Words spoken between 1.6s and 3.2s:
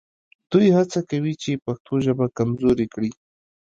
پښتو ژبه کمزورې کړي